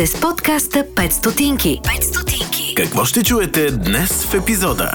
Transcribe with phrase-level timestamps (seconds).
[0.00, 1.80] сте с подкаста 5 стотинки.
[1.84, 2.74] 5 стотинки.
[2.76, 4.90] Какво ще чуете днес в епизода?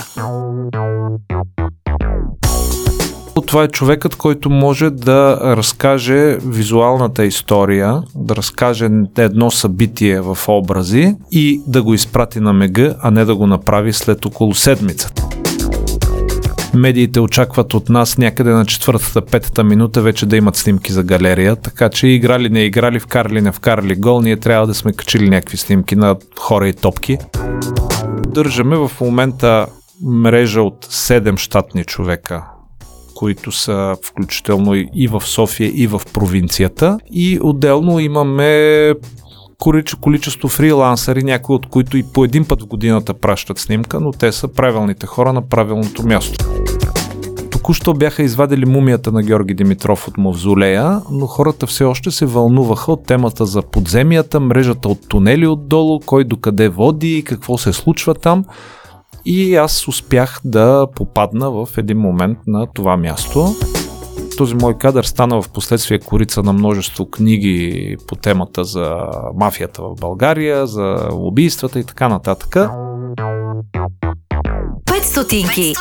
[3.48, 11.16] Това е човекът, който може да разкаже визуалната история, да разкаже едно събитие в образи
[11.32, 15.25] и да го изпрати на мега, а не да го направи след около седмицата.
[16.76, 21.56] Медиите очакват от нас някъде на четвъртата, петата минута вече да имат снимки за галерия,
[21.56, 25.58] така че играли, не играли, вкарали, не вкарали гол, ние трябва да сме качили някакви
[25.58, 27.18] снимки на хора и топки.
[28.28, 29.68] Държаме в момента
[30.04, 32.44] мрежа от 7 щатни човека
[33.16, 36.98] които са включително и в София, и в провинцията.
[37.12, 38.94] И отделно имаме
[40.02, 44.32] количество фрилансъри, някои от които и по един път в годината пращат снимка, но те
[44.32, 46.46] са правилните хора на правилното място.
[47.52, 52.92] Току-що бяха извадили мумията на Георги Димитров от Мавзолея, но хората все още се вълнуваха
[52.92, 58.46] от темата за подземията, мрежата от тунели отдолу, кой докъде води, какво се случва там.
[59.26, 63.48] И аз успях да попадна в един момент на това място.
[64.38, 68.98] Този мой кадър стана в последствие корица на множество книги по темата за
[69.36, 72.56] мафията в България, за убийствата и така нататък.
[72.56, 72.70] 5
[75.04, 75.74] стотинки.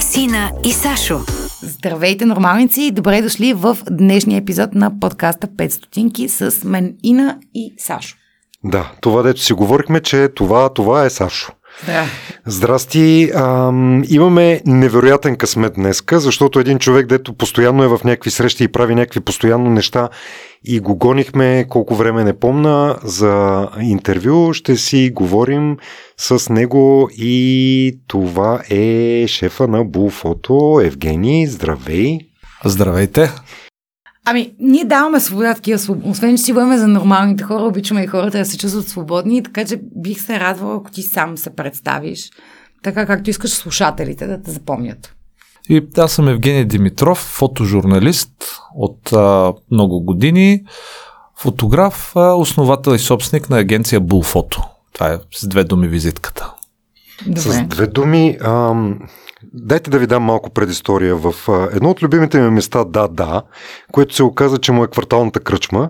[0.00, 1.20] Сина и Сашо.
[1.62, 2.90] Здравейте, нормалници!
[2.90, 8.16] Добре дошли в днешния епизод на подкаста 5 стотинки с мен Ина и Сашо.
[8.64, 11.52] Да, това дето си говорихме, че това, това е Сашо.
[11.86, 12.04] Да.
[12.46, 13.30] Здрасти.
[13.34, 18.68] Ам, имаме невероятен късмет днеска, защото един човек, дето постоянно е в някакви срещи и
[18.68, 20.08] прави някакви постоянно неща
[20.64, 25.76] и го гонихме колко време не помна за интервю, ще си говорим
[26.16, 31.46] с него и това е шефа на Булфото, Евгений.
[31.46, 32.18] Здравей!
[32.64, 33.30] Здравейте!
[34.24, 35.96] Ами, ние даваме свобода такива.
[36.04, 39.64] Освен, че си говорим за нормалните хора, обичаме и хората да се чувстват свободни, така
[39.64, 42.30] че бих се радвала, ако ти сам се представиш,
[42.82, 45.14] така както искаш слушателите да те запомнят.
[45.68, 48.30] И аз съм Евгений Димитров, фотожурналист
[48.74, 50.64] от а, много години,
[51.38, 54.62] фотограф, а, основател и собственик на агенция Булфото.
[54.92, 56.52] Това е с две думи визитката.
[57.26, 57.40] Добре.
[57.40, 58.98] С две думи, ам,
[59.54, 61.16] дайте да ви дам малко предистория.
[61.16, 61.34] В
[61.72, 63.42] едно от любимите ми места, да, да,
[63.92, 65.88] което се оказа, че му е кварталната кръчма,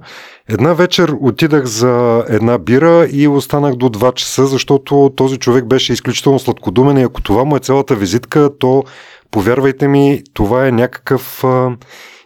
[0.48, 5.92] една вечер отидах за една бира и останах до 2 часа, защото този човек беше
[5.92, 8.84] изключително сладкодумен и ако това му е цялата визитка, то
[9.30, 11.76] повярвайте ми, това е някакъв а,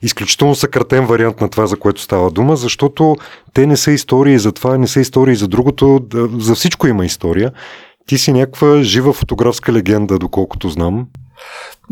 [0.03, 3.16] изключително съкратен вариант на това, за което става дума, защото
[3.54, 6.00] те не са истории за това, не са истории за другото,
[6.38, 7.53] за всичко има история.
[8.06, 11.06] Ти си някаква жива фотографска легенда, доколкото знам.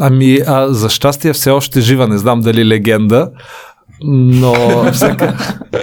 [0.00, 3.30] Ами, а, за щастие все още жива, не знам дали легенда,
[4.02, 4.54] но
[4.92, 5.36] всяка,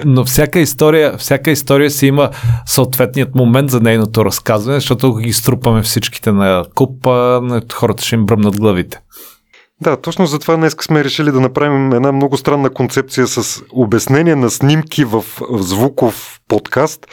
[0.04, 2.30] но всяка история, всяка история си има
[2.66, 8.26] съответният момент за нейното разказване, защото ако ги струпаме всичките на купа, хората ще им
[8.26, 9.00] бръмнат главите.
[9.80, 14.50] Да, точно затова днес сме решили да направим една много странна концепция с обяснение на
[14.50, 17.06] снимки в звуков подкаст,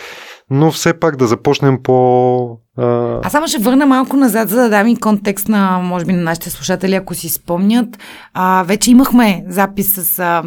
[0.49, 2.57] но все пак да започнем по...
[2.77, 3.19] А...
[3.23, 6.21] Аз само ще върна малко назад, за да дам и контекст на, може би, на
[6.21, 7.97] нашите слушатели, ако си спомнят.
[8.33, 10.43] А, вече имахме запис с а,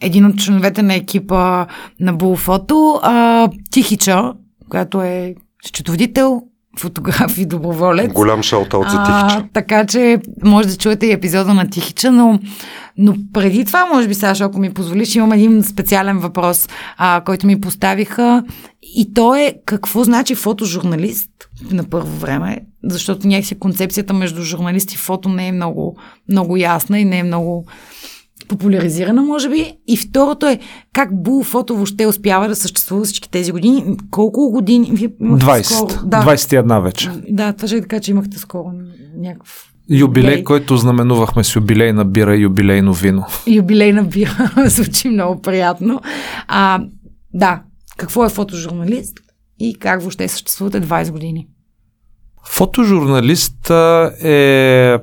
[0.00, 1.66] един от членовете на екипа
[2.00, 4.32] на Булфото, а, Тихича,
[4.70, 5.34] която е
[5.66, 6.42] счетоводител,
[6.78, 8.12] фотограф и доброволец.
[8.12, 9.48] Голям шаутаут за Тихича.
[9.52, 12.38] Така че може да чуете и епизода на Тихича, но,
[12.98, 17.46] но преди това, може би, Саша, ако ми позволиш, имам един специален въпрос, а, който
[17.46, 18.44] ми поставиха
[18.82, 21.30] и то е какво значи фотожурналист
[21.70, 25.96] на първо време, защото някакси концепцията между журналист и фото не е много,
[26.28, 27.66] много ясна и не е много
[28.48, 29.72] популяризирана, може би.
[29.86, 30.58] И второто е
[30.92, 33.84] как Бул фото въобще успява да съществува всички тези години.
[34.10, 34.90] Колко години?
[34.92, 35.62] Вие 20.
[35.62, 36.22] Скоро, да.
[36.22, 37.10] 21 вече.
[37.28, 38.72] Да, това ще така, че имахте скоро
[39.16, 43.26] някакъв Юбилей, юбилей, който знаменувахме с юбилей на бира и юбилейно вино.
[43.46, 46.00] Юбилей на бира, звучи много приятно.
[46.48, 46.80] А,
[47.34, 47.62] да,
[47.96, 49.18] какво е фотожурналист
[49.58, 51.48] и как въобще съществувате 20 години?
[52.44, 53.70] Фотожурналист
[54.24, 54.98] е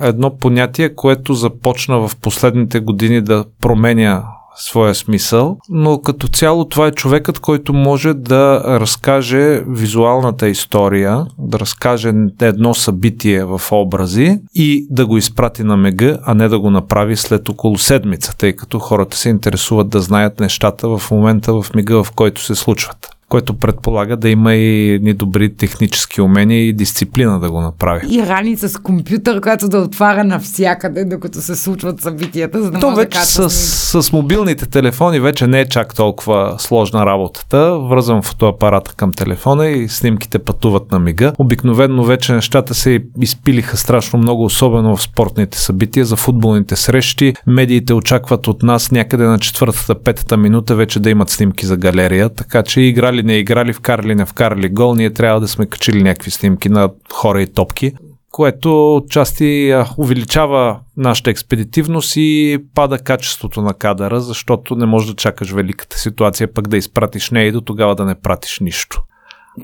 [0.00, 4.24] едно понятие, което започна в последните години да променя
[4.56, 11.58] своя смисъл, но като цяло това е човекът, който може да разкаже визуалната история, да
[11.58, 16.70] разкаже едно събитие в образи и да го изпрати на мега, а не да го
[16.70, 21.74] направи след около седмица, тъй като хората се интересуват да знаят нещата в момента в
[21.74, 23.15] мега, в който се случват.
[23.28, 28.06] Което предполага да има и ни добри технически умения и дисциплина да го направи.
[28.10, 32.90] И рани с компютър, която да отваря навсякъде, докато се случват събитията, за да То
[32.90, 37.78] може вече да с, с мобилните телефони вече не е чак толкова сложна работата.
[37.78, 41.32] Връзвам фотоапарата към телефона и снимките пътуват на мига.
[41.38, 47.34] Обикновено вече нещата се изпилиха страшно много, особено в спортните събития, за футболните срещи.
[47.46, 52.28] Медиите очакват от нас някъде на четвъртата, петата минута вече да имат снимки за галерия,
[52.28, 56.30] така че играли, не играли, вкарали, не вкарали гол, ние трябва да сме качили някакви
[56.30, 57.92] снимки на хора и топки
[58.36, 65.50] което отчасти увеличава нашата експедитивност и пада качеството на кадъра, защото не можеш да чакаш
[65.50, 69.02] великата ситуация, пък да изпратиш нея и до тогава да не пратиш нищо.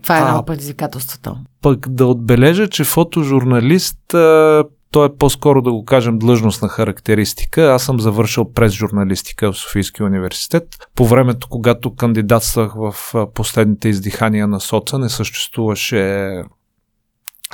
[0.02, 1.34] Това е едно от предизвикателствата.
[1.62, 7.62] Пък да отбележа, че фотожурналист, а, то е по-скоро да го кажем длъжностна характеристика.
[7.62, 10.64] Аз съм завършил през журналистика в Софийския университет.
[10.94, 12.94] По времето, когато кандидатствах в
[13.34, 16.32] последните издихания на соца, не съществуваше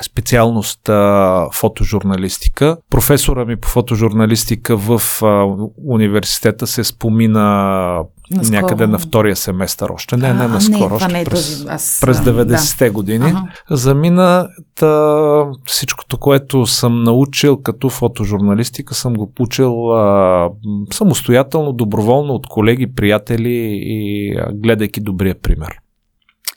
[0.01, 2.77] специалност а, фотожурналистика.
[2.89, 5.55] Професора ми по фотожурналистика в а,
[5.87, 8.61] университета се спомина Наскоро.
[8.61, 10.17] някъде на втория семестър още.
[10.17, 11.69] Не, не наскоро, това още не е през, този.
[11.69, 13.25] Аз, през а, 90-те години.
[13.25, 13.43] Ага.
[13.69, 20.49] Замина та, всичкото, което съм научил като фотожурналистика, съм го учил а,
[20.93, 25.79] самостоятелно, доброволно от колеги, приятели и а, гледайки добрия пример.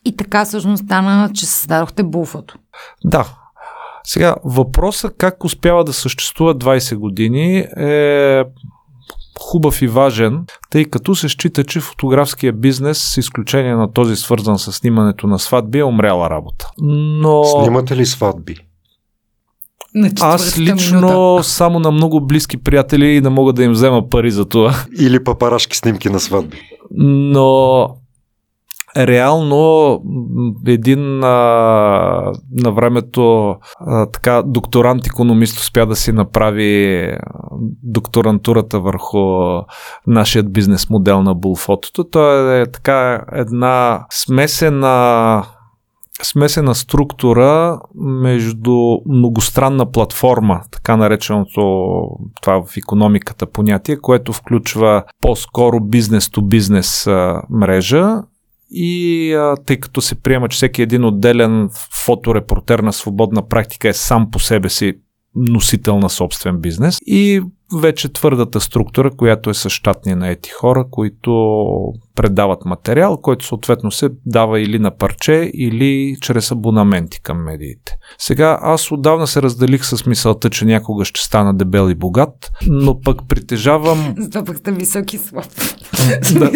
[0.05, 2.59] И така всъщност стана, че създадохте Булфото.
[3.05, 3.27] Да.
[4.05, 8.45] Сега, въпросът как успява да съществува 20 години е
[9.43, 14.59] хубав и важен, тъй като се счита, че фотографския бизнес, с изключение на този свързан
[14.59, 16.71] с снимането на сватби, е умряла работа.
[16.83, 17.45] Но...
[17.45, 18.57] Снимате ли сватби?
[19.95, 21.45] На Аз лично минута.
[21.45, 24.75] само на много близки приятели и да мога да им взема пари за това.
[25.01, 26.57] Или папарашки снимки на сватби?
[26.97, 27.89] Но
[28.97, 30.01] реално
[30.67, 31.29] един а,
[32.53, 37.09] на времето а, така докторант економист успя да си направи
[37.83, 39.19] докторантурата върху
[40.07, 42.05] нашият бизнес модел на Булфотото.
[42.05, 45.45] Той е така една смесена
[46.23, 51.93] смесена структура между многостранна платформа, така нареченото
[52.43, 58.23] това в економиката понятие, което включва по-скоро бизнес-то-бизнес а, мрежа
[58.73, 61.69] и а, тъй като се приема, че всеки един отделен
[62.05, 64.95] фоторепортер на свободна практика е сам по себе си
[65.35, 67.43] носител на собствен бизнес и
[67.81, 71.33] вече твърдата структура, която е с щатни наети хора, които
[72.15, 77.97] предават материал, който съответно се дава или на парче, или чрез абонаменти към медиите.
[78.19, 83.01] Сега аз отдавна се разделих с мисълта, че някога ще стана дебел и богат, но
[83.01, 85.47] пък притежавам Затова пък сте високи слаб.
[86.35, 86.51] Да,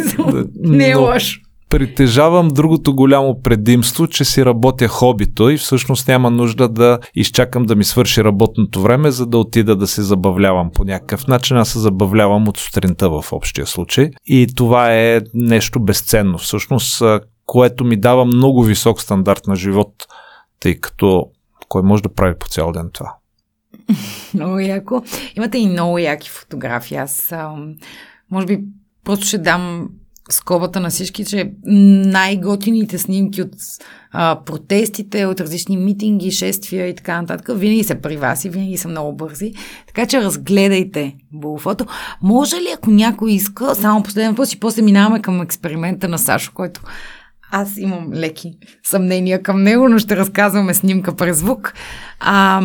[0.54, 1.40] Не е но- лошо.
[1.76, 7.76] Притежавам другото голямо предимство, че си работя хобито и всъщност няма нужда да изчакам да
[7.76, 11.56] ми свърши работното време, за да отида да се забавлявам по някакъв начин.
[11.56, 14.10] Аз се забавлявам от сутринта в общия случай.
[14.26, 16.38] И това е нещо безценно.
[16.38, 17.02] Всъщност,
[17.46, 19.92] което ми дава много висок стандарт на живот,
[20.60, 21.24] тъй като
[21.68, 23.14] кой може да прави по цял ден това?
[24.34, 25.02] Много яко.
[25.36, 26.96] Имате и много яки фотографии.
[26.96, 27.34] Аз,
[28.30, 28.60] може би,
[29.04, 29.88] просто ще дам
[30.30, 33.54] скобата на всички, че най-готините снимки от
[34.12, 38.76] а, протестите, от различни митинги, шествия и така нататък, винаги са при вас и винаги
[38.76, 39.52] са много бързи.
[39.86, 41.86] Така че разгледайте Булфото.
[42.22, 46.52] Може ли, ако някой иска, само последен въпрос и после минаваме към експеримента на Сашо,
[46.54, 46.80] който
[47.50, 48.52] аз имам леки
[48.82, 51.72] съмнения към него, но ще разказваме снимка през звук.
[52.20, 52.62] А,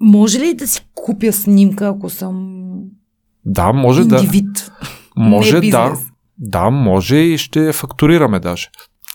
[0.00, 2.58] може ли да си купя снимка, ако съм
[3.44, 4.16] Да, може да.
[4.16, 4.72] индивид?
[5.16, 5.96] Може не да.
[6.42, 8.68] Да, може и ще фактурираме даже.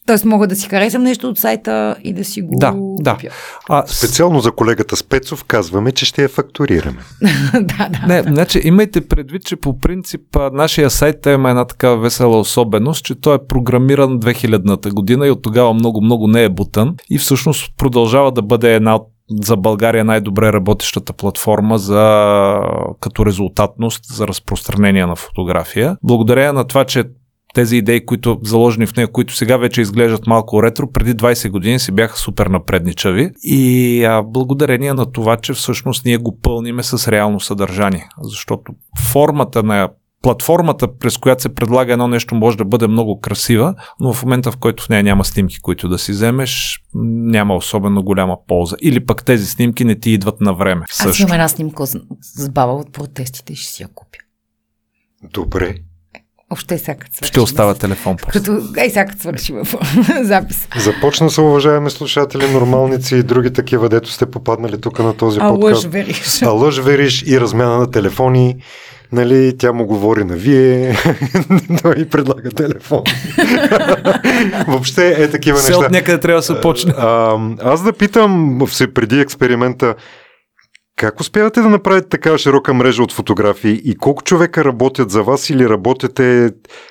[0.07, 3.17] Тоест мога да си харесам нещо от сайта и да си го Да, да.
[3.69, 6.97] А, Специално за колегата Спецов казваме, че ще я фактурираме.
[7.53, 8.07] да, да.
[8.07, 13.15] Не, значи имайте предвид, че по принцип нашия сайт има една такава весела особеност, че
[13.15, 18.31] той е програмиран 2000-та година и от тогава много-много не е бутан и всъщност продължава
[18.31, 22.61] да бъде една от за България най-добре работещата платформа за
[22.99, 25.97] като резултатност за разпространение на фотография.
[26.03, 27.03] Благодарение на това, че
[27.53, 31.79] тези идеи, които заложени в нея, които сега вече изглеждат малко ретро, преди 20 години
[31.79, 37.11] си бяха супер напредничави и а, благодарение на това, че всъщност ние го пълниме с
[37.11, 38.71] реално съдържание, защото
[39.11, 39.89] формата на
[40.27, 44.51] платформата, през която се предлага едно нещо, може да бъде много красива, но в момента,
[44.51, 48.75] в който в нея няма снимки, които да си вземеш, няма особено голяма полза.
[48.81, 50.85] Или пък тези снимки не ти идват на време.
[50.89, 51.21] Аз Също.
[51.23, 54.17] имам една снимка с, баба от протестите и ще си я купя.
[55.33, 55.75] Добре.
[56.49, 57.29] Още сега свърши.
[57.29, 58.17] Ще оставя телефон.
[58.17, 58.39] просто.
[58.39, 59.67] Като, ей сега свърши в
[60.21, 60.67] запис.
[60.77, 65.47] Започна се, уважаеми слушатели, нормалници и други такива, дето сте попаднали тук на този А
[65.47, 65.85] лъж подкаст.
[65.85, 66.41] вериш.
[66.41, 68.55] А лъж вериш и размяна на телефони.
[69.11, 70.97] Нали, тя му говори на вие,
[71.81, 73.01] той предлага телефон.
[74.67, 75.85] Въобще е такива Все неща.
[75.85, 76.93] от някъде трябва да се почне.
[76.97, 79.95] А, аз да питам се преди експеримента,
[80.95, 85.49] как успявате да направите такава широка мрежа от фотографии и колко човека работят за вас
[85.49, 86.49] или работите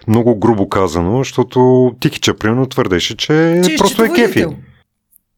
[0.09, 4.47] много грубо казано, защото Тихича, примерно, твърдеше, че, Че просто е кефи.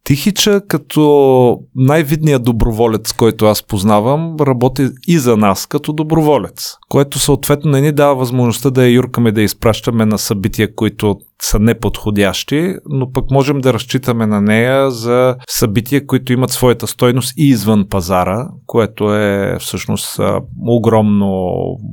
[0.09, 7.71] Тихича, като най-видният доброволец, който аз познавам, работи и за нас като доброволец, което съответно
[7.71, 13.13] не ни дава възможността да я юркаме да изпращаме на събития, които са неподходящи, но
[13.13, 18.49] пък можем да разчитаме на нея за събития, които имат своята стойност и извън пазара,
[18.67, 20.21] което е всъщност
[20.67, 21.53] огромно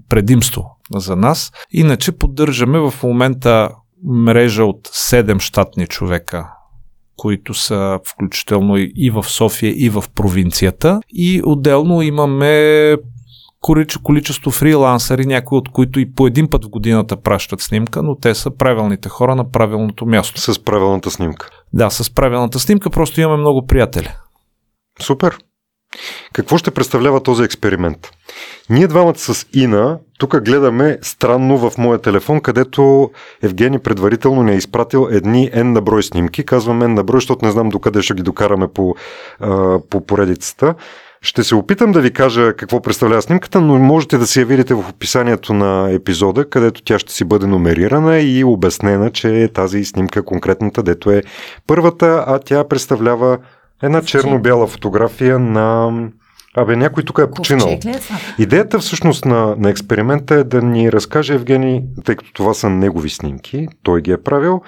[0.09, 1.51] предимство за нас.
[1.71, 3.69] Иначе поддържаме в момента
[4.07, 6.54] мрежа от 7 щатни човека
[7.17, 10.99] които са включително и в София, и в провинцията.
[11.09, 12.95] И отделно имаме
[13.61, 18.15] количе- количество фрилансъри, някои от които и по един път в годината пращат снимка, но
[18.15, 20.41] те са правилните хора на правилното място.
[20.41, 21.49] С правилната снимка.
[21.73, 24.09] Да, с правилната снимка просто имаме много приятели.
[25.01, 25.37] Супер!
[26.33, 28.09] Какво ще представлява този експеримент?
[28.69, 33.11] Ние двамата с Ина тук гледаме странно в моя телефон, където
[33.43, 36.43] Евгений предварително ни е изпратил едни N на брой снимки.
[36.43, 38.95] Казвам N на брой, защото не знам докъде ще ги докараме по,
[39.89, 40.75] по поредицата.
[41.21, 44.73] Ще се опитам да ви кажа какво представлява снимката, но можете да си я видите
[44.73, 49.85] в описанието на епизода, където тя ще си бъде номерирана и обяснена, че е тази
[49.85, 51.23] снимка конкретната, дето е
[51.67, 53.37] първата, а тя представлява
[53.83, 55.91] една черно-бяла фотография на...
[56.57, 57.69] Абе, някой тук е починал.
[57.69, 58.15] Е това?
[58.39, 63.09] Идеята всъщност на, на експеримента е да ни разкаже Евгений, тъй като това са негови
[63.09, 64.61] снимки, той ги е правил,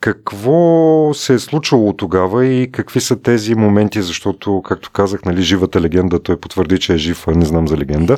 [0.00, 5.80] какво се е случило тогава и какви са тези моменти, защото, както казах, нали, живата
[5.80, 8.16] легенда, той потвърди, че е жив, а не знам за легенда.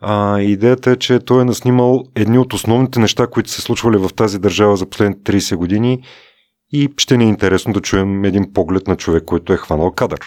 [0.00, 4.10] А, идеята е, че той е наснимал едни от основните неща, които се случвали в
[4.16, 6.02] тази държава за последните 30 години
[6.72, 10.20] и ще ни е интересно да чуем един поглед на човек, който е хванал кадър.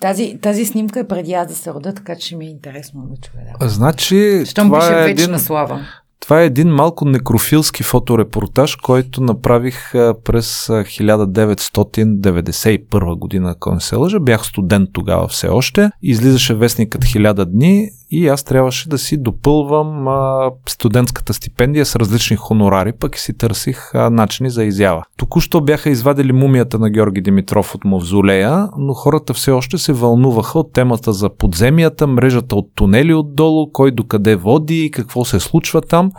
[0.00, 3.16] Тази, тази снимка е преди аз да се рода, така че ми е интересно да
[3.20, 3.44] чуя.
[3.60, 3.68] Да.
[3.68, 5.80] Значи, Щом пише това е, вечна един, слава.
[6.20, 9.92] това е един малко некрофилски фоторепортаж, който направих
[10.24, 14.20] през а, 1991 година, ако не се лъжа.
[14.20, 15.90] Бях студент тогава все още.
[16.02, 22.36] Излизаше вестникът 1000 дни и аз трябваше да си допълвам а, студентската стипендия с различни
[22.36, 25.04] хонорари, пък и си търсих а, начини за изява.
[25.16, 30.58] Току-що бяха извадили мумията на Георги Димитров от мавзолея, но хората все още се вълнуваха
[30.58, 36.10] от темата за подземията, мрежата от тунели отдолу, кой докъде води, какво се случва там.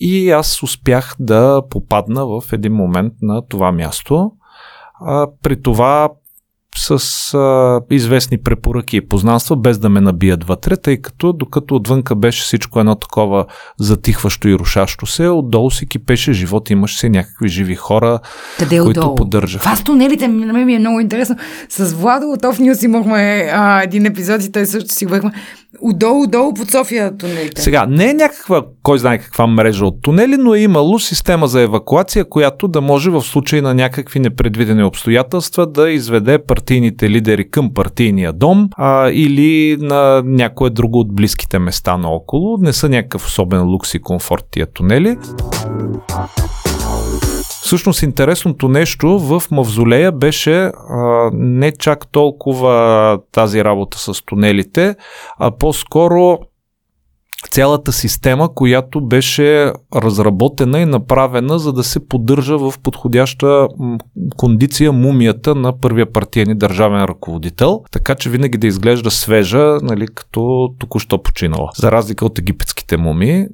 [0.00, 4.32] И аз успях да попадна в един момент на това място.
[5.00, 6.08] А, при това
[6.76, 6.90] с
[7.34, 12.42] а, известни препоръки и познанства, без да ме набият вътре, тъй като докато отвънка беше
[12.42, 13.46] всичко едно такова
[13.78, 18.18] затихващо и рушащо се, отдолу си кипеше живот, имаше си някакви живи хора,
[18.58, 19.14] Къде е които отдолу?
[19.14, 19.62] поддържаха.
[19.62, 21.36] Това с тунелите ми- на мен ми е много интересно.
[21.68, 23.18] С Владо от Off News имахме
[23.52, 25.32] а, един епизод и той също си говорихме.
[25.82, 27.62] Отдолу, отдолу под София тунелите.
[27.62, 31.60] Сега, не е някаква, кой знае каква мрежа от тунели, но е имало система за
[31.60, 37.74] евакуация, която да може в случай на някакви непредвидени обстоятелства да изведе партийните лидери към
[37.74, 42.58] партийния дом а, или на някое друго от близките места наоколо.
[42.60, 45.16] Не са някакъв особен лукс и комфорт тия тунели.
[47.70, 50.72] Всъщност интересното нещо в Мавзолея беше а,
[51.32, 54.96] не чак толкова тази работа с тунелите,
[55.38, 56.38] а по-скоро
[57.50, 63.68] цялата система, която беше разработена и направена, за да се поддържа в подходяща
[64.36, 70.68] кондиция мумията на първия партиен държавен ръководител, така че винаги да изглежда свежа, нали, като
[70.78, 71.70] току-що починала.
[71.76, 73.46] За разлика от египетските мумии.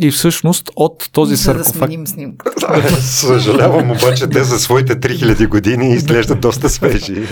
[0.00, 2.52] И всъщност от този за да саркофаг сменим снимка.
[3.00, 7.22] Съжалявам, обаче те за своите 3000 години изглеждат доста свежи.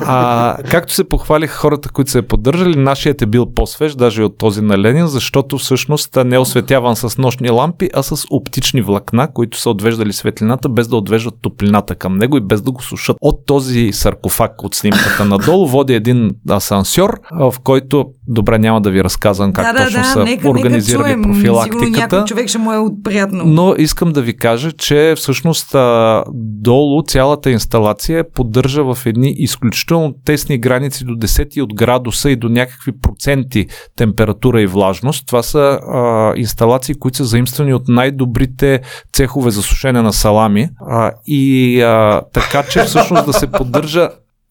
[0.00, 4.24] А, както се похвалиха хората, които се е поддържали, нашият е бил по-свеж, даже и
[4.24, 8.82] от този на Ленин, защото всъщност не е осветяван с нощни лампи, а с оптични
[8.82, 12.82] влакна, които са отвеждали светлината, без да отвеждат топлината към него и без да го
[12.82, 13.16] сушат.
[13.20, 19.04] От този саркофаг от снимката надолу води един асансьор, в който, добре, няма да ви
[19.04, 21.34] разказвам как да, да, точно да, са нека, организирали нека чуем.
[21.34, 21.85] профилактиката.
[21.88, 22.16] Музиката.
[22.16, 23.44] някой човек ще му е приятно.
[23.44, 30.14] Но искам да ви кажа, че всъщност а, долу цялата инсталация поддържа в едни изключително
[30.24, 33.66] тесни граници до 10 от градуса и до някакви проценти
[33.96, 35.26] температура и влажност.
[35.26, 38.80] Това са а, инсталации, които са заимствани от най-добрите
[39.12, 40.68] цехове за сушене на салами.
[40.80, 44.08] А, и а, така, че всъщност да се поддържа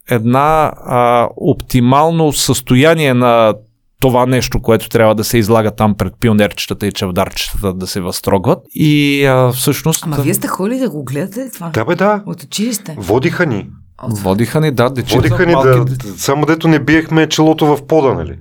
[0.09, 3.53] една а, оптимално състояние на
[4.05, 8.59] това нещо, което трябва да се излага там пред пионерчетата и чавдарчетата да се възтрогват.
[8.73, 10.03] И а, всъщност...
[10.05, 11.69] Ама вие сте ходили да го гледате това?
[11.69, 12.23] Да, бе, да.
[12.25, 12.95] От училище?
[12.99, 13.69] Водиха ни.
[14.03, 15.15] Водиха ни, да, дечица.
[15.15, 16.07] Водиха ни малки да...
[16.17, 18.37] Само дето не биехме челото в пода, нали?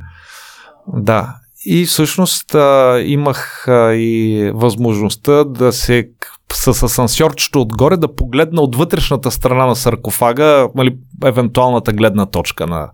[0.97, 1.35] Да.
[1.67, 6.09] И всъщност а, имах а, и възможността да се
[6.53, 12.89] с асансьорчето отгоре да погледна от вътрешната страна на саркофага, нали, евентуалната гледна точка на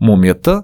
[0.00, 0.62] мумията.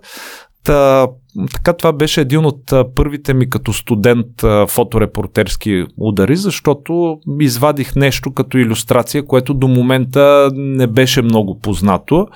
[0.64, 1.08] Та,
[1.52, 4.26] така това беше един от първите ми като студент
[4.68, 12.26] фоторепортерски удари, защото извадих нещо като иллюстрация, което до момента не беше много познато.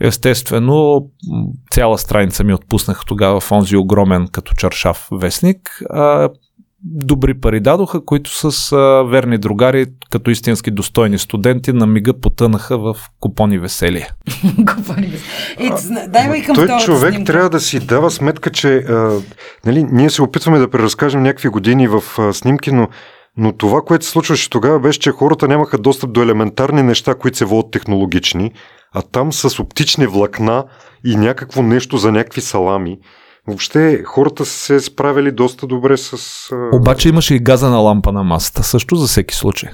[0.00, 1.06] Естествено,
[1.70, 5.82] цяла страница ми отпуснах тогава в онзи огромен като чаршав вестник.
[5.90, 6.28] А,
[6.84, 12.78] добри пари дадоха, които с а, верни другари, като истински достойни студенти, на мига потънаха
[12.78, 14.08] в купони веселие.
[15.58, 17.32] Ето, зна- дай ме и към Той човек снимка.
[17.32, 19.20] трябва да си дава сметка, че а,
[19.66, 22.88] нали, ние се опитваме да преразкажем някакви години в а, снимки, но,
[23.36, 27.38] но това, което се случваше тогава, беше, че хората нямаха достъп до елементарни неща, които
[27.38, 28.52] се водят технологични,
[28.94, 30.64] а там с оптични влакна
[31.04, 32.98] и някакво нещо за някакви салами.
[33.46, 36.16] Въобще хората са се справили доста добре с...
[36.72, 39.70] Обаче имаше и газена лампа на масата, също за всеки случай.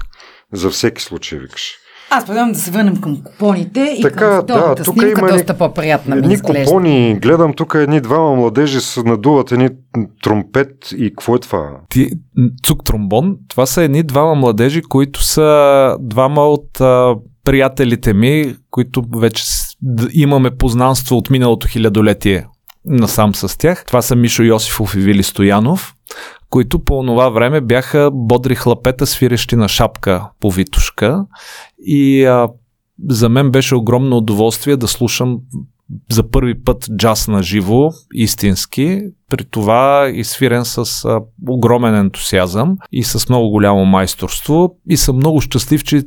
[0.53, 1.71] За всеки случай, викаш.
[2.09, 5.27] Аз предлагам да се върнем към купоните и Така, към втората да, тук снимка, има
[5.27, 6.65] доста едни- по-приятна ми Едни изглежда.
[6.65, 9.69] купони, гледам тук едни двама младежи с надуват едни
[10.23, 11.69] тромпет и какво е това?
[11.89, 12.09] Ти,
[12.63, 19.03] цук тромбон, това са едни двама младежи, които са двама от а, приятелите ми, които
[19.17, 19.43] вече
[20.13, 22.45] имаме познанство от миналото хилядолетие
[22.87, 23.85] насам с тях.
[23.85, 25.95] Това са Мишо Йосифов и Вили Стоянов,
[26.49, 31.25] които по това време бяха бодри хлапета, свирещи на шапка по Витушка.
[31.85, 32.47] И а,
[33.09, 35.37] за мен беше огромно удоволствие да слушам
[36.11, 42.77] за първи път джаз на живо, истински, при това и свирен с а, огромен ентусиазъм
[42.91, 46.03] и с много голямо майсторство и съм много щастлив, че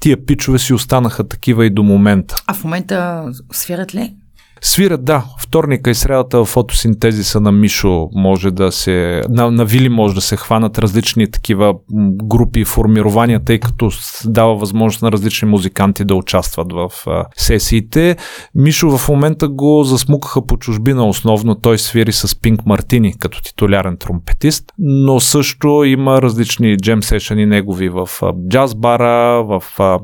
[0.00, 2.36] тия пичове си останаха такива и до момента.
[2.46, 4.14] А в момента свират ли?
[4.60, 5.24] Свират, да.
[5.40, 9.22] Вторника и средата в фотосинтезиса на Мишо може да се...
[9.28, 11.74] На, на Вили може да се хванат различни такива
[12.24, 13.90] групи и формирования, тъй като
[14.24, 18.16] дава възможност на различни музиканти да участват в а, сесиите.
[18.54, 21.54] Мишо в момента го засмукаха по чужбина основно.
[21.54, 27.88] Той свири с Пинк Мартини като титулярен тромпетист, но също има различни джем сешани негови
[27.88, 29.98] в а, джаз бара, в а,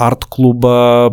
[0.00, 1.10] арт клуба,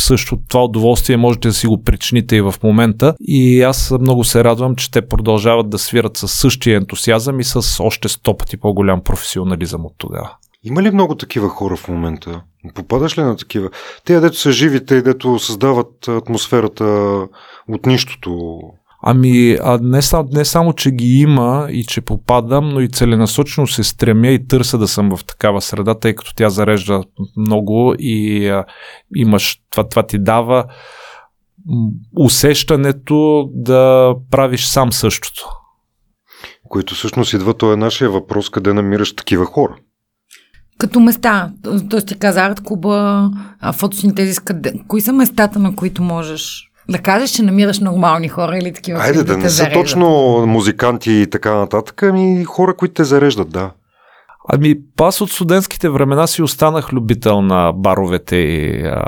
[0.00, 3.14] също това удоволствие можете да си го причините и в момента.
[3.20, 7.84] И аз много се радвам, че те продължават да свират с същия ентусиазъм и с
[7.84, 10.30] още сто пъти по-голям професионализъм от тогава.
[10.64, 12.42] Има ли много такива хора в момента?
[12.74, 13.70] Попадаш ли на такива?
[14.04, 16.84] Те, дето са живите и дето създават атмосферата
[17.68, 18.60] от нищото.
[19.02, 23.66] Ами, а не, сам, не само, че ги има и че попадам, но и целенасочено
[23.66, 27.04] се стремя и търся да съм в такава среда, тъй като тя зарежда
[27.36, 28.64] много и а,
[29.16, 30.64] имаш, това, това ти дава
[32.16, 35.48] усещането да правиш сам същото.
[36.68, 39.76] Които всъщност идва, то е нашия въпрос, къде намираш такива хора.
[40.78, 41.52] Като места,
[41.90, 42.00] т.е.
[42.00, 43.30] ти каза арт клуба,
[43.74, 48.72] фотосинтезис, къде, кои са местата, на които можеш да кажеш, че намираш нормални хора или
[48.72, 49.82] такива, Айде които да те не са зареждат?
[49.82, 50.08] точно
[50.46, 53.70] музиканти и така нататък, ами хора, които те зареждат, да.
[54.52, 59.00] Ами, аз от студентските времена си останах любител на баровете и а,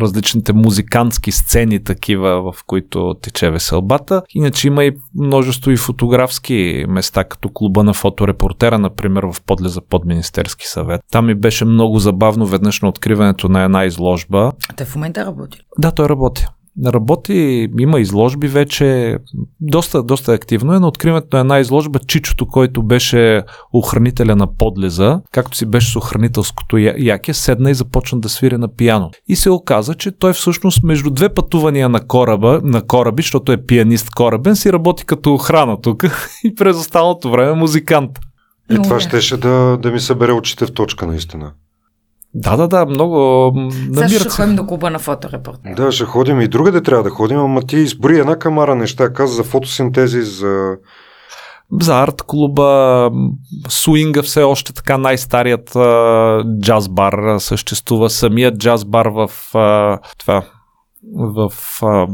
[0.00, 4.22] различните музикантски сцени, такива, в които тече веселбата.
[4.34, 10.04] Иначе има и множество и фотографски места, като клуба на фоторепортера, например, в подлеза под
[10.04, 11.00] Министерски съвет.
[11.12, 14.52] Там ми беше много забавно веднъж на откриването на една изложба.
[14.68, 15.58] А те в момента работи.
[15.78, 16.46] Да, той работи.
[16.86, 19.16] Работи, има изложби вече,
[19.60, 20.80] доста, доста активно е.
[20.80, 25.96] На откриването на една изложба Чичото, който беше охранителя на подлеза, както си беше с
[25.96, 29.10] охранителското яке, седна и започна да свири на пияно.
[29.28, 33.66] И се оказа, че той всъщност между две пътувания на кораба, на кораби, защото е
[33.66, 36.04] пианист корабен, си работи като охрана тук
[36.44, 38.10] и през останалото време музикант.
[38.70, 39.00] И това е.
[39.00, 41.52] щеше да, да ми събере очите в точка, наистина.
[42.34, 43.16] Да, да, да, много
[43.88, 45.74] намират ще ходим до клуба на фоторепортер.
[45.76, 49.34] Да, ще ходим и другаде трябва да ходим, ама ти избори една камара неща, каза
[49.34, 50.76] за фотосинтези, за...
[51.80, 53.10] за арт клуба,
[53.68, 58.10] суинга все още така най-старият а, джаз бар съществува.
[58.10, 60.42] Самият джаз бар в а, това
[61.12, 62.06] в, а,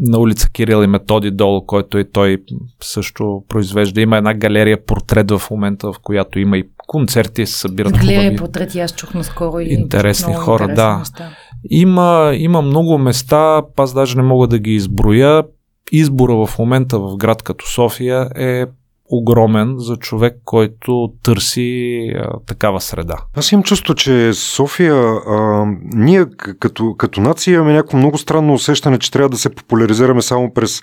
[0.00, 2.38] на улица Кирил и Методи долу, който и той
[2.82, 4.00] също произвежда.
[4.00, 8.36] Има една галерия портрет в момента, в която има и концерти, се събират Галерия хубави,
[8.36, 10.98] портрет, аз чух наскоро и интересни хора, интересни да.
[10.98, 11.30] неща.
[11.70, 15.44] Има, има много места, аз даже не мога да ги изброя.
[15.92, 18.66] Избора в момента в град като София е
[19.10, 23.16] огромен за човек, който търси а, такава среда.
[23.36, 26.26] Аз имам чувство, че София, а, ние
[26.58, 30.82] като, като нация имаме някакво много странно усещане, че трябва да се популяризираме само през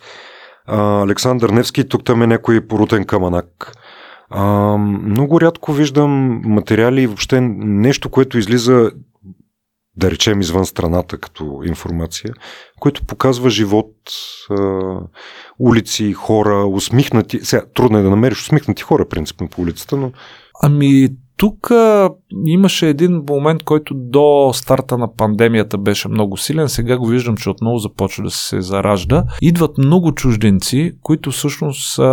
[0.68, 3.72] а, Александър Невски, тук там е някой порутен каманак.
[4.30, 8.92] А, много рядко виждам материали и въобще нещо, което излиза
[9.98, 12.34] да речем извън страната като информация,
[12.80, 13.92] което показва живот,
[15.60, 17.40] улици, хора, усмихнати.
[17.40, 20.12] Сега, трудно е да намериш усмихнати хора, принципно по улицата, но
[20.64, 22.10] Ами, тук а,
[22.46, 26.70] имаше един момент, който до старта на пандемията беше много силен.
[26.70, 29.24] Сега го виждам, че отново започва да се заражда.
[29.42, 32.04] Идват много чужденци, които всъщност а,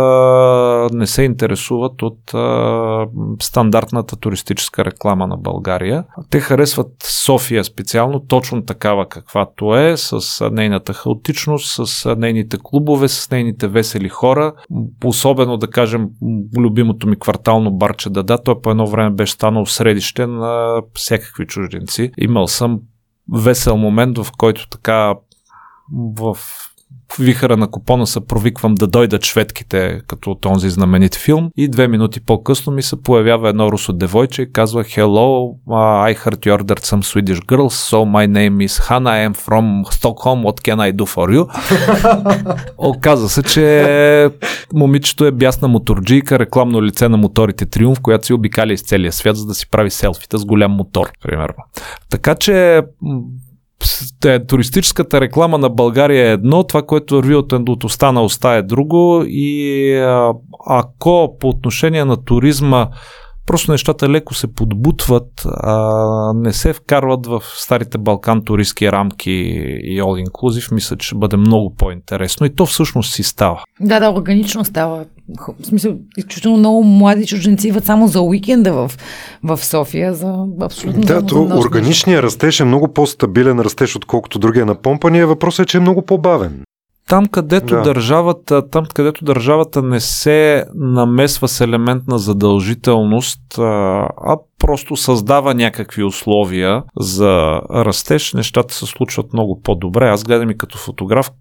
[0.91, 3.07] не се интересуват от а,
[3.41, 6.03] стандартната туристическа реклама на България.
[6.29, 13.31] Те харесват София специално, точно такава каквато е, с нейната хаотичност, с нейните клубове, с
[13.31, 14.53] нейните весели хора.
[15.03, 16.09] Особено, да кажем,
[16.57, 22.11] любимото ми квартално барче Дада, той по едно време беше станал средище на всякакви чужденци.
[22.17, 22.79] Имал съм
[23.33, 25.15] весел момент, в който така
[26.17, 26.37] в
[27.19, 31.49] вихара на купона се провиквам да дойдат шведките, като този знаменит филм.
[31.57, 36.17] И две минути по-късно ми се появява едно русо девойче и казва Hello, uh, I
[36.17, 40.43] heard you ordered some Swedish girls, so my name is Hannah, I am from Stockholm,
[40.43, 41.43] what can I do for you?
[42.77, 44.29] Оказа се, че
[44.73, 49.37] момичето е бясна моторджийка, рекламно лице на моторите Триумф, която си обикаля из целия свят,
[49.37, 51.63] за да си прави селфита с голям мотор, примерно.
[52.09, 52.81] Така че
[54.47, 59.93] туристическата реклама на България е едно, това, което върви от, от уста е друго и
[60.67, 62.87] ако по отношение на туризма
[63.45, 69.31] просто нещата леко се подбутват, а, не се вкарват в старите Балкан туристски рамки
[69.83, 73.63] и all inclusive, мисля, че ще бъде много по-интересно и то всъщност си става.
[73.79, 75.05] Да, да, органично става.
[75.59, 78.91] В смисъл, изключително много млади чужденци идват само за уикенда в,
[79.43, 84.65] в София, за абсолютно Да, за то органичният растеж е много по-стабилен растеж, отколкото другия
[84.65, 85.27] на помпания.
[85.27, 86.63] Въпросът е, че е много по-бавен.
[87.07, 87.81] Там където, Да.
[87.81, 96.03] държавата, там, където държавата не се намесва с елемент на задължителност, а, просто създава някакви
[96.03, 100.09] условия за растеж, нещата се случват много по-добре.
[100.09, 101.31] Аз гледам и като фотограф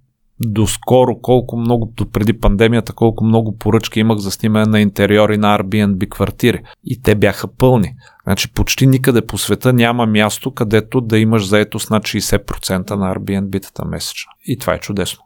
[0.40, 5.58] доскоро колко много, до преди пандемията, колко много поръчки имах за снимане на интериори на
[5.58, 6.62] Airbnb квартири.
[6.84, 7.94] И те бяха пълни.
[8.24, 13.88] Значи почти никъде по света няма място, където да имаш заетост над 60% на Airbnb-тата
[13.88, 14.32] месечно.
[14.46, 15.24] И това е чудесно.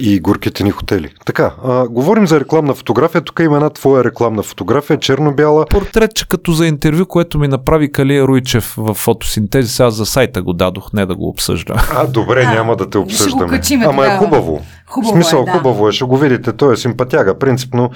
[0.00, 1.08] И горките ни хотели.
[1.26, 3.20] Така, а, говорим за рекламна фотография.
[3.20, 5.66] Тук има една твоя рекламна фотография, черно-бяла.
[5.70, 10.52] Портретче като за интервю, което ми направи Калия Руйчев в фотосинтези, аз за сайта го
[10.52, 11.74] дадох, не да го обсъжда.
[11.96, 13.56] А, добре, А, няма да те ще го обсъждаме.
[13.56, 14.60] качиме Ама е хубаво.
[14.86, 15.50] Хубаво в смисъл, е, да.
[15.50, 16.52] хубаво е, ще го видите.
[16.52, 17.90] Той е симпатяга, принципно.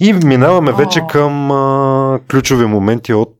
[0.00, 0.76] И минаваме О.
[0.76, 3.34] вече към а, ключови моменти от...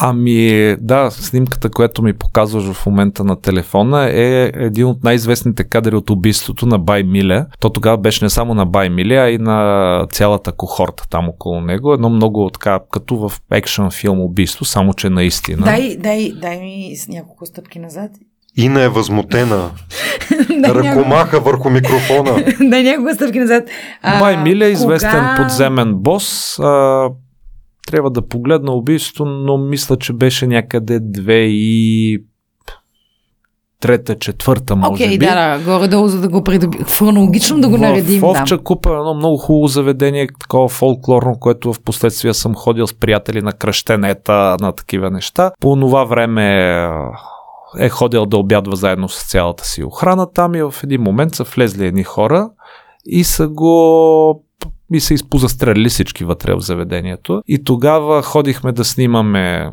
[0.00, 5.96] Ами да, снимката, която ми показваш в момента на телефона е един от най-известните кадри
[5.96, 7.44] от убийството на Бай Миле.
[7.60, 11.60] То тогава беше не само на Бай Миле, а и на цялата кохорта там около
[11.60, 11.92] него.
[11.92, 15.64] Едно много така, като в екшен филм убийство, само че наистина.
[15.64, 18.10] Дай, дай, дай ми с няколко стъпки назад.
[18.56, 19.70] Ина е възмутена.
[20.64, 22.44] Ръкомаха върху микрофона.
[22.70, 23.64] дай няколко стъпки назад.
[24.20, 26.58] Бай Миле е известен подземен бос.
[27.88, 32.18] Трябва да погледна убийството, но мисля, че беше някъде две и
[33.80, 35.26] трета, четвърта, може Окей, би.
[35.26, 36.78] да, да, горе-долу, за да го придоби...
[36.78, 38.20] Хронологично да го наредим.
[38.20, 42.86] В Овча купа е едно много хубаво заведение, такова фолклорно, което в последствие съм ходил
[42.86, 45.50] с приятели на кръщенета, на такива неща.
[45.60, 46.74] По това време
[47.78, 51.44] е ходил да обядва заедно с цялата си охрана там и в един момент са
[51.44, 52.50] влезли едни хора
[53.06, 54.44] и са го
[54.92, 57.42] и са изпозастрелили всички вътре в заведението.
[57.46, 59.70] И тогава ходихме да снимаме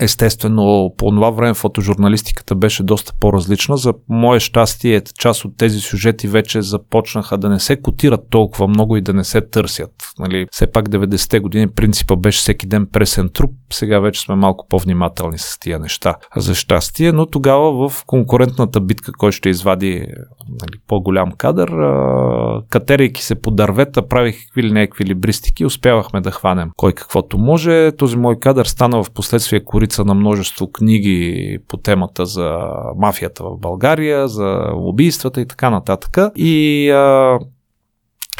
[0.00, 3.76] Естествено, по това време фотожурналистиката беше доста по-различна.
[3.76, 8.96] За мое щастие, част от тези сюжети вече започнаха да не се котират толкова много
[8.96, 9.90] и да не се търсят.
[10.18, 13.50] Нали, все пак 90-те години принципа беше всеки ден пресен труп.
[13.72, 16.14] Сега вече сме малко по-внимателни с тия неща.
[16.36, 20.06] За щастие, но тогава в конкурентната битка, кой ще извади
[20.48, 21.68] нали, по-голям кадър.
[21.68, 27.38] А, катерейки се по дървета, правих какви ли някакви либристики, успявахме да хванем кой каквото
[27.38, 27.92] може.
[27.92, 32.58] Този мой кадър стана в последствие корица на множество книги по темата за
[32.96, 36.18] мафията в България, за убийствата и така нататък.
[36.36, 37.38] И а,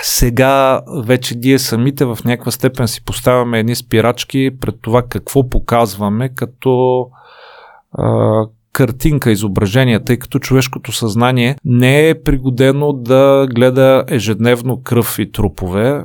[0.02, 6.28] сега вече ние самите в някаква степен си поставяме едни спирачки пред това какво показваме
[6.28, 7.06] като
[8.74, 16.04] картинка, изображение, тъй като човешкото съзнание не е пригодено да гледа ежедневно кръв и трупове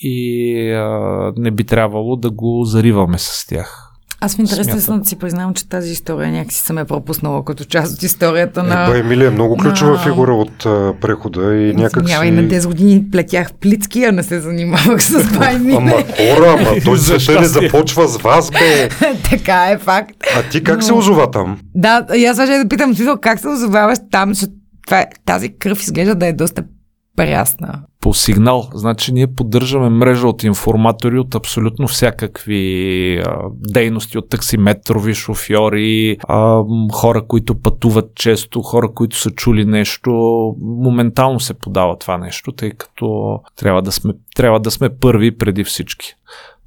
[0.00, 3.83] и а, не би трябвало да го зариваме с тях.
[4.24, 7.94] Аз в интерес да си признавам, че тази история някакси съм е пропуснала като част
[7.94, 8.84] от историята на...
[8.84, 9.98] Еба Емилия е много ключова на...
[9.98, 12.14] фигура от а, прехода и някак си...
[12.24, 15.76] и на 10 години плетях плитки, а не се занимавах с Баймиле.
[15.76, 18.88] Ама хора, ама той света не започва с вас, бе.
[19.30, 20.16] така е факт.
[20.36, 20.82] А ти как Но...
[20.82, 21.58] се озова там?
[21.74, 24.52] Да, и аз ще да питам, как се озоваваш там, защото
[24.86, 26.62] това, тази кръв изглежда да е доста
[27.16, 27.82] прясна.
[28.00, 28.68] По сигнал.
[28.74, 36.62] Значи ние поддържаме мрежа от информатори от абсолютно всякакви а, дейности, от таксиметрови, шофьори, а,
[36.92, 40.10] хора, които пътуват често, хора, които са чули нещо.
[40.60, 45.64] Моментално се подава това нещо, тъй като трябва да сме, трябва да сме първи преди
[45.64, 46.14] всички.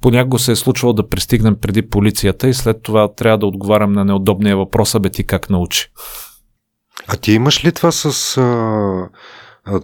[0.00, 4.04] Понякога се е случвало да пристигнем преди полицията и след това трябва да отговарям на
[4.04, 5.90] неудобния въпрос, а бе ти как научи.
[7.08, 9.08] А ти имаш ли това с а,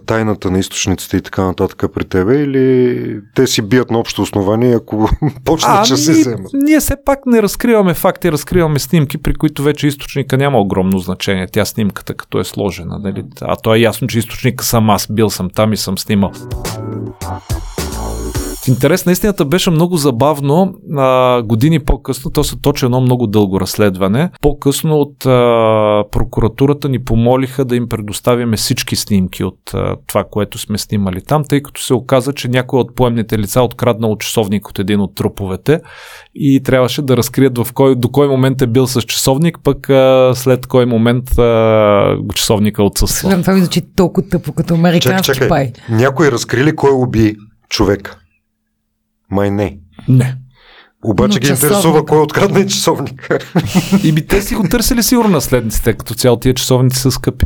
[0.05, 4.75] тайната на източниците и така нататък при тебе или те си бият на общо основание,
[4.75, 5.09] ако
[5.45, 6.51] почнат, че се вземат?
[6.53, 11.47] Ние все пак не разкриваме факти, разкриваме снимки, при които вече източника няма огромно значение.
[11.47, 12.99] Тя снимката като е сложена.
[12.99, 13.23] Нали?
[13.41, 16.31] А то е ясно, че източника съм аз, бил съм там и съм снимал.
[18.65, 20.73] В интерес на истината беше много забавно.
[20.97, 24.29] А, години по-късно, то се точи едно много дълго разследване.
[24.41, 30.57] По-късно от а, прокуратурата ни помолиха да им предоставяме всички снимки от а, това, което
[30.57, 34.79] сме снимали там, тъй като се оказа, че някой от поемните лица откраднал часовник от
[34.79, 35.81] един от труповете
[36.35, 40.31] и трябваше да разкрият в кой, до кой момент е бил с часовник, пък а,
[40.35, 43.41] след кой момент а, часовника отсъства.
[43.41, 45.49] Това ми звучи толкова тъпо, като американски чакай, чакай.
[45.49, 45.73] пай.
[45.89, 47.35] Някой разкрили кой уби
[47.69, 48.24] човек?
[49.31, 49.77] Май не.
[50.07, 50.37] Не.
[51.03, 53.29] Обаче ги интересува кой открадна и часовник.
[54.03, 57.45] И би те си го търсили сигурно наследниците, като цяло тия часовници са скъпи.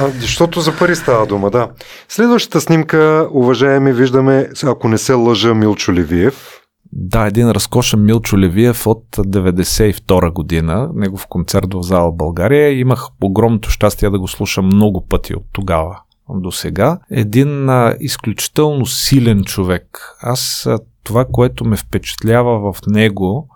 [0.00, 1.68] А, защото за пари става дума, да.
[2.08, 6.60] Следващата снимка, уважаеми, виждаме, ако не се лъжа, Милчо Левиев.
[6.92, 12.78] Да, един разкошен Милчо Левиев от 92 година, негов концерт в зала България.
[12.78, 16.00] Имах огромното щастие да го слушам много пъти от тогава
[16.34, 16.98] до сега.
[17.10, 20.16] Един а, изключително силен човек.
[20.20, 23.48] Аз а, това, което ме впечатлява в него,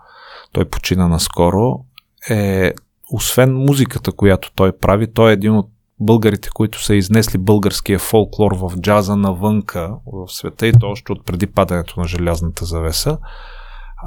[0.51, 1.85] той почина наскоро,
[2.29, 2.73] е
[3.11, 8.51] освен музиката, която той прави, той е един от българите, които са изнесли българския фолклор
[8.55, 13.17] в джаза навънка в света и то още от преди падането на желязната завеса.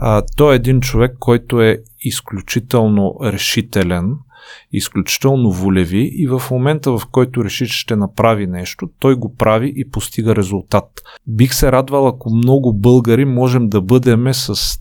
[0.00, 4.16] А, той е един човек, който е изключително решителен,
[4.72, 9.72] изключително волеви и в момента, в който реши, че ще направи нещо, той го прави
[9.76, 11.02] и постига резултат.
[11.26, 14.78] Бих се радвал, ако много българи можем да бъдеме с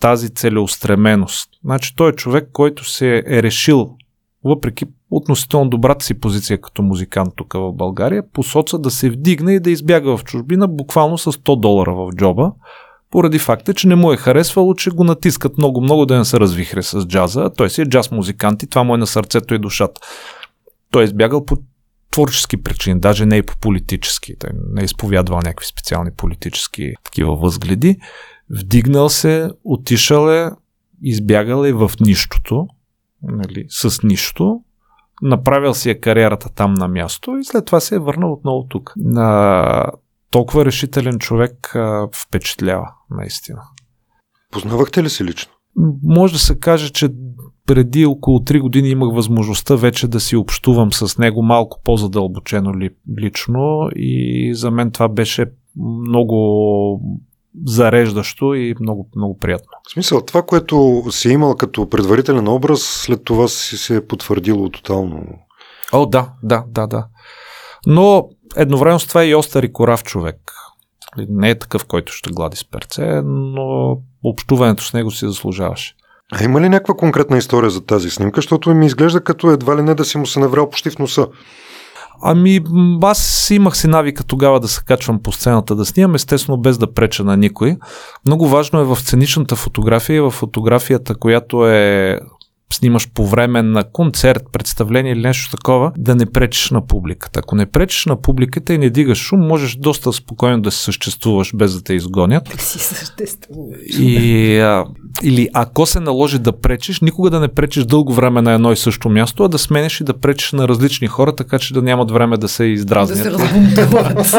[0.00, 1.50] тази целеустременост.
[1.64, 3.96] Значи той е човек, който се е решил,
[4.44, 9.60] въпреки относително добрата си позиция като музикант тук в България, посоца да се вдигне и
[9.60, 12.52] да избяга в чужбина буквално с 100 долара в джоба,
[13.14, 16.82] поради факта, че не му е харесвало, че го натискат много-много да не се развихре
[16.82, 17.50] с джаза.
[17.56, 20.00] Той си е джаз музикант и това му е на сърцето и душата.
[20.90, 21.56] Той е избягал по
[22.10, 24.38] творчески причини, даже не и по политически.
[24.38, 27.96] Той не е изповядвал някакви специални политически такива възгледи.
[28.50, 30.50] Вдигнал се, отишъл е,
[31.02, 32.66] избягал е в нищото,
[33.22, 34.60] нали, с нищо,
[35.22, 38.92] направил си е кариерата там на място и след това се е върнал отново тук.
[38.96, 39.84] На
[40.34, 43.62] толкова решителен човек а, впечатлява, наистина.
[44.52, 45.52] Познавахте ли се лично?
[46.02, 47.08] Може да се каже, че
[47.66, 52.90] преди около 3 години имах възможността вече да си общувам с него малко по-задълбочено ли,
[53.20, 57.00] лично и за мен това беше много
[57.66, 59.68] зареждащо и много, много приятно.
[59.88, 64.68] В смисъл, това, което си имал като предварителен образ, след това си се е потвърдило
[64.68, 65.22] тотално.
[65.92, 67.06] О, да, да, да, да.
[67.86, 70.36] Но едновременно с това е и остър и корав човек.
[71.28, 75.94] Не е такъв, който ще глади с перце, но общуването с него си заслужаваше.
[76.32, 78.38] А има ли някаква конкретна история за тази снимка?
[78.38, 81.26] Защото ми изглежда като едва ли не да си му се наврял почти в носа.
[82.22, 82.60] Ами,
[83.02, 86.92] аз имах си навика тогава да се качвам по сцената да снимам, естествено без да
[86.92, 87.76] преча на никой.
[88.26, 92.20] Много важно е в сценичната фотография и в фотографията, която е
[92.74, 97.40] снимаш по време на концерт, представление или нещо такова, да не пречиш на публиката.
[97.40, 101.52] Ако не пречиш на публиката и не дигаш шум, можеш доста спокойно да се съществуваш
[101.54, 102.44] без да те изгонят.
[102.54, 103.78] Да си съществуваш.
[103.98, 104.84] И, а,
[105.22, 108.76] или ако се наложи да пречиш, никога да не пречиш дълго време на едно и
[108.76, 112.10] също място, а да сменеш и да пречиш на различни хора, така че да нямат
[112.10, 113.18] време да се Да издразнят.
[113.18, 114.34] се разбунтуват.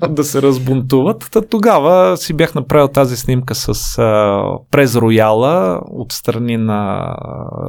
[0.14, 1.28] да се разбунтуват.
[1.32, 7.06] Та тогава си бях направил тази снимка с а, през рояла от страни на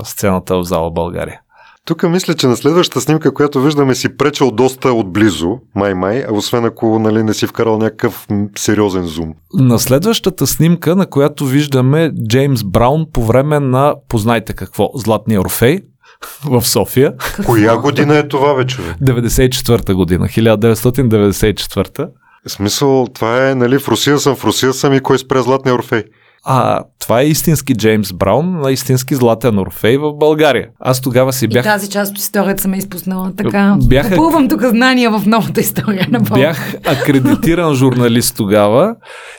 [0.03, 1.39] сцената в зала България.
[1.87, 6.65] Тук мисля, че на следващата снимка, която виждаме, си пречел доста отблизо, май-май, а освен
[6.65, 9.33] ако нали, не си вкарал някакъв сериозен зум.
[9.53, 15.79] На следващата снимка, на която виждаме Джеймс Браун по време на, познайте какво, Златния Орфей
[16.45, 17.13] в София,
[17.45, 18.95] Коя година е това, бе, човек?
[19.03, 22.07] 94-та година, 1994-та.
[22.47, 25.75] В смисъл, това е, нали, в Русия съм, в Русия съм и кой спря Златния
[25.75, 26.03] Орфей.
[26.49, 30.69] А, това е истински Джеймс Браун на истински Златен Орфей в България.
[30.79, 33.33] Аз тогава си И бях тази част от историята съм изпуснала.
[33.37, 36.47] Така, Бяха- попълвам тук знания в новата история на България.
[36.49, 38.95] Бях акредитиран журналист тогава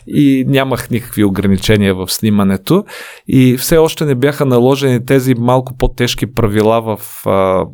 [0.06, 2.84] и нямах никакви ограничения в снимането
[3.28, 7.64] и все още не бяха наложени тези малко по-тежки правила в а,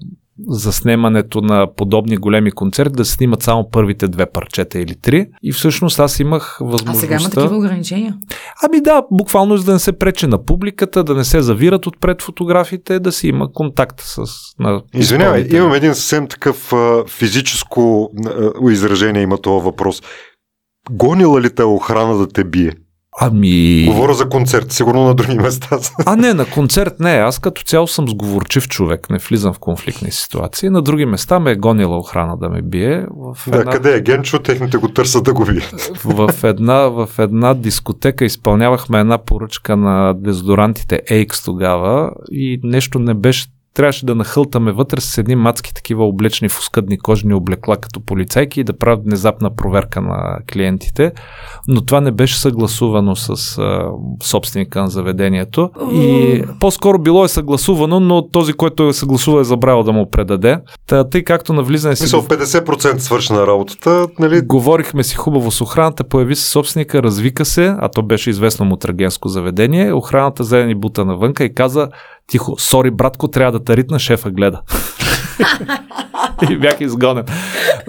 [0.49, 5.27] за снимането на подобни големи концерти да снимат само първите две парчета или три.
[5.43, 7.01] И всъщност аз имах А възможността...
[7.01, 8.17] сега има такива ограничения.
[8.63, 12.23] Ами да, буквално за да не се прече на публиката, да не се завират отпред
[12.23, 14.23] фотографите, да си има контакт с...
[14.59, 20.03] На Извинявай, имам един съвсем такъв а, физическо а, изражение има този въпрос.
[20.91, 22.73] Гонила ли те охрана да те бие?
[23.21, 23.85] Ами...
[23.87, 25.79] Говоря за концерт, сигурно на други места.
[26.07, 27.11] А не, на концерт не.
[27.11, 30.71] Аз като цяло съм сговорчив човек, не влизам в конфликтни ситуации.
[30.71, 33.07] На други места ме е гонила охрана да ме бие.
[33.11, 34.39] В Да, една, къде е Генчо?
[34.39, 36.01] Техните го търсят да го бият.
[36.05, 43.15] в, една, в една дискотека изпълнявахме една поръчка на дезодорантите Aix тогава и нещо не
[43.15, 48.01] беше трябваше да нахълтаме вътре с едни мацки такива облечни в оскъдни кожни облекла като
[48.01, 51.13] полицайки и да правят внезапна проверка на клиентите,
[51.69, 53.91] но това не беше съгласувано с а,
[54.23, 59.83] собственика на заведението и по-скоро било е съгласувано, но този, който е съгласувал е забравил
[59.83, 60.59] да му предаде.
[60.87, 64.41] Та, тъй както на влизане си Мисъл, 50% свършена работата, нали?
[64.41, 68.77] Говорихме си хубаво с охраната, появи се собственика, развика се, а то беше известно му
[68.77, 69.93] трагенско заведение.
[69.93, 71.89] Охраната взе ни бута навънка и каза
[72.27, 74.63] тихо, сори братко, трябва да таритна, шефа гледа.
[76.51, 77.25] и бях изгонен.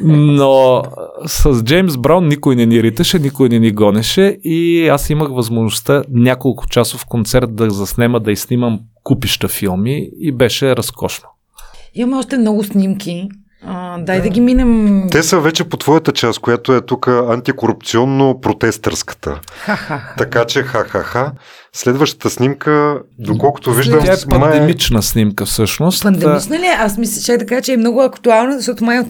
[0.01, 0.83] Но
[1.25, 6.03] с Джеймс Браун никой не ни риташе, никой не ни гонеше и аз имах възможността
[6.09, 11.29] няколко часов концерт да заснема, да изснимам купища филми и беше разкошно.
[11.95, 13.29] Имаме още много снимки.
[13.67, 15.03] А, дай да ги минем.
[15.11, 19.39] Те са вече по твоята част, която е тук антикорупционно-протестърската.
[19.65, 20.13] Ха-ха.
[20.17, 21.31] Така че, ха-ха-ха.
[21.73, 26.03] Следващата снимка, доколкото виждам, Тя е май пандемична снимка всъщност.
[26.03, 26.65] Пандемична ли?
[26.65, 26.75] е?
[26.79, 29.07] Аз мисля, че е така, че е много актуална, защото май от,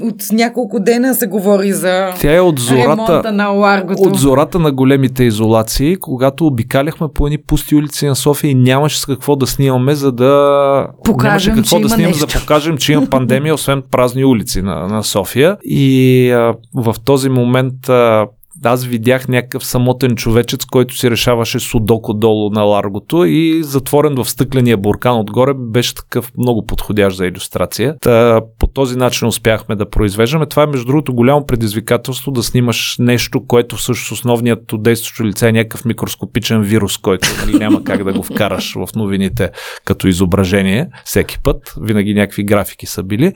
[0.00, 4.02] от няколко дена се говори за Тя е от зората, на Ларгото.
[4.02, 9.00] от зората на големите изолации, когато обикаляхме по едни пусти улици на София и нямаше
[9.00, 12.76] с какво да снимаме, за да Покажем, нямаше какво да има снимаме, за да покажем,
[12.76, 15.56] че има пандемия, освен празни улици на, на София.
[15.64, 18.26] И а, в този момент а,
[18.64, 24.30] аз видях някакъв самотен човечец, който си решаваше судоко долу на ларгото и затворен в
[24.30, 27.94] стъкления буркан отгоре беше такъв много подходящ за иллюстрация.
[28.00, 30.46] Та, по този начин успяхме да произвеждаме.
[30.46, 35.52] Това е между другото голямо предизвикателство да снимаш нещо, което всъщност основният действащо лице е
[35.52, 39.50] някакъв микроскопичен вирус, който нали, няма как да го вкараш в новините
[39.84, 41.74] като изображение всеки път.
[41.80, 43.32] Винаги някакви графики са били.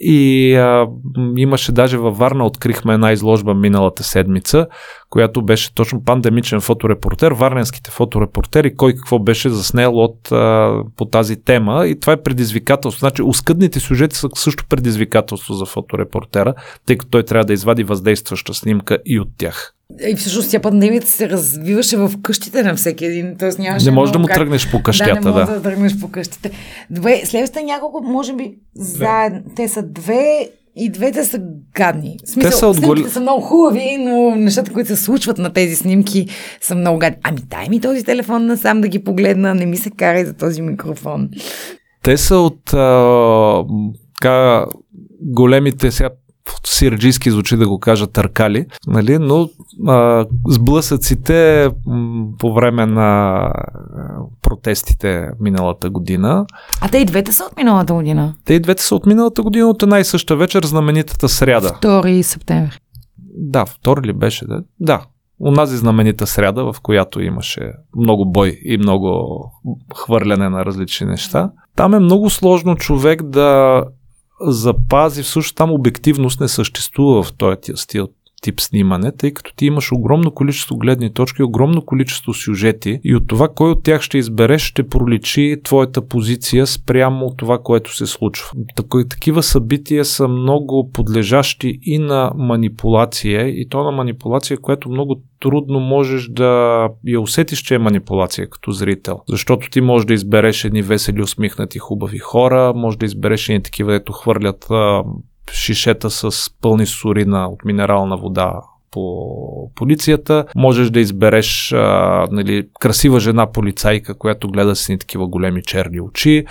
[0.00, 0.86] И а,
[1.36, 4.66] имаше даже във Варна, открихме една изложба миналата седмица,
[5.10, 11.36] която беше точно пандемичен фоторепортер, варненските фоторепортери, кой какво беше заснел от, а, по тази
[11.36, 11.86] тема.
[11.86, 13.00] И това е предизвикателство.
[13.00, 16.54] Значи, оскъдните сюжети са също предизвикателство за фоторепортера,
[16.86, 19.75] тъй като той трябва да извади въздействаща снимка и от тях.
[20.08, 23.36] И всъщност тя пандемията се развиваше в къщите на всеки един.
[23.38, 25.14] Тоест нямаше Не можеш да му как- тръгнеш по Да, къщата.
[25.14, 25.62] не Да, можеш да.
[25.62, 26.50] тръгнеш по къщите.
[26.90, 29.40] Добре, следващите няколко, може би, заедно.
[29.56, 31.40] Те са две и двете са
[31.74, 32.16] гадни.
[32.24, 35.52] В смисъл, Те са от снимките са много хубави, но нещата, които се случват на
[35.52, 36.26] тези снимки,
[36.60, 37.18] са много гадни.
[37.22, 40.62] Ами дай ми този телефон насам да ги погледна, не ми се карай за този
[40.62, 41.28] микрофон.
[42.02, 43.64] Те са от а,
[44.14, 44.66] така,
[45.22, 46.10] големите сега
[46.64, 49.18] сирджийски звучи да го кажа търкали, нали?
[49.18, 49.48] но
[49.86, 53.52] а, сблъсъците м, по време на
[54.42, 56.46] протестите миналата година.
[56.80, 58.34] А те и двете са от миналата година.
[58.44, 61.68] Те и двете са от миналата година от една и съща вечер, знаменитата сряда.
[61.82, 62.78] 2 септември.
[63.38, 64.46] Да, втори ли беше?
[64.46, 65.00] Да, да
[65.40, 69.40] Онази знаменита сряда, в която имаше много бой и много
[69.96, 71.50] хвърляне на различни неща.
[71.76, 73.82] Там е много сложно човек да
[74.40, 78.08] запази, всъщност там обективност не съществува в този стил
[78.42, 83.26] тип снимане, тъй като ти имаш огромно количество гледни точки, огромно количество сюжети и от
[83.26, 88.50] това кой от тях ще избереш ще проличи твоята позиция спрямо това, което се случва.
[89.08, 95.80] Такива събития са много подлежащи и на манипулация и то на манипулация, която много трудно
[95.80, 99.20] можеш да я усетиш, че е манипулация като зрител.
[99.28, 103.94] Защото ти можеш да избереш едни весели, усмихнати, хубави хора, може да избереш едни такива,
[103.94, 104.66] ето хвърлят
[105.52, 108.60] шишета с пълни сурина от минерална вода
[108.96, 110.44] по полицията.
[110.56, 116.00] Можеш да избереш а, нали, красива жена полицайка, която гледа с ни такива големи черни
[116.00, 116.44] очи.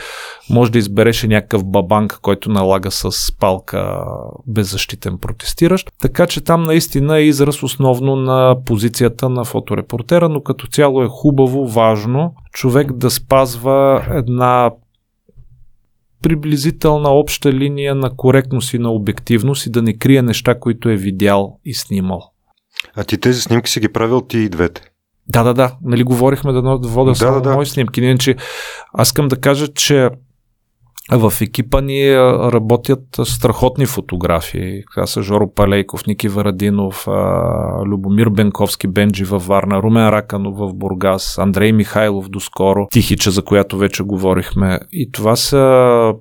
[0.50, 4.06] Може да избереш и някакъв бабанк, който налага с палка
[4.48, 5.90] беззащитен протестиращ.
[6.02, 11.08] Така че там наистина е израз основно на позицията на фоторепортера, но като цяло е
[11.08, 14.72] хубаво, важно човек да спазва една
[16.26, 20.96] приблизителна обща линия на коректност и на обективност и да не крие неща, които е
[20.96, 22.22] видял и снимал.
[22.96, 24.82] А ти тези снимки си ги правил ти и двете?
[25.28, 25.76] Да, да, да.
[25.84, 27.56] Нали говорихме да вода да, само да, да.
[27.56, 28.02] мои снимки.
[28.02, 28.36] Иначе
[28.94, 30.10] аз искам да кажа, че
[31.12, 32.16] в екипа ни
[32.52, 34.84] работят страхотни фотографии.
[34.94, 37.08] Това са Жоро Палейков, Ники Варадинов,
[37.86, 43.78] Любомир Бенковски, Бенджи във Варна, Румен Раканов в Бургас, Андрей Михайлов доскоро, Тихича, за която
[43.78, 44.80] вече говорихме.
[44.92, 46.14] И това са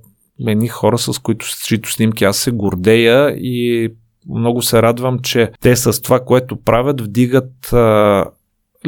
[0.47, 3.89] едни хора, с които, чието снимки аз се гордея и
[4.29, 7.75] много се радвам, че те с това, което правят, вдигат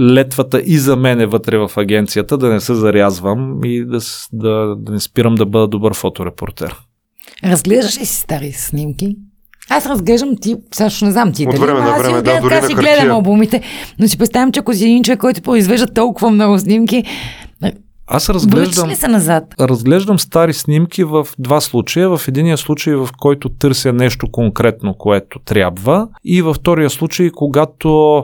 [0.00, 3.98] летвата и за мене вътре в агенцията, да не се зарязвам и да,
[4.32, 6.76] да, да не спирам да бъда добър фоторепортер.
[7.44, 9.16] Разглеждаш ли си стари снимки?
[9.70, 11.46] Аз разглеждам ти, също не знам ти.
[11.48, 13.62] От време на време, да, дори си гледам албумите,
[13.98, 17.04] но си представям, че ако си един човек, който произвежда толкова много снимки,
[18.06, 19.44] аз разглеждам, ли се назад?
[19.60, 22.16] разглеждам стари снимки в два случая.
[22.16, 28.18] В единия случай, в който търся нещо конкретно, което трябва, и във втория случай, когато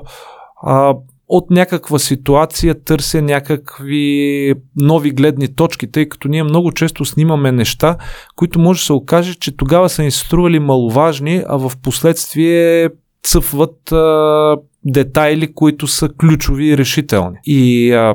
[0.63, 0.95] а,
[1.35, 7.97] от някаква ситуация търся някакви нови гледни точки, тъй като ние много често снимаме неща,
[8.37, 12.89] които може да се окаже, че тогава са ни стрували маловажни, а в последствие
[13.23, 17.37] цъфват а, детайли, които са ключови и решителни.
[17.45, 18.15] И а,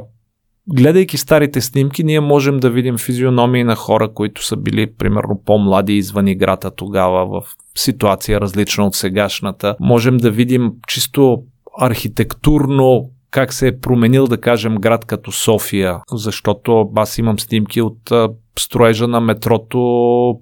[0.73, 5.93] гледайки старите снимки, ние можем да видим физиономии на хора, които са били, примерно, по-млади
[5.93, 7.43] извън играта тогава в
[7.75, 9.75] ситуация различна от сегашната.
[9.79, 11.43] Можем да видим чисто
[11.79, 18.11] архитектурно как се е променил, да кажем, град като София, защото аз имам снимки от
[18.59, 19.77] строежа на метрото